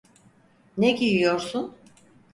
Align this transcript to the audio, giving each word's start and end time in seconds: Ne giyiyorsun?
Ne 0.77 0.91
giyiyorsun? 0.91 1.75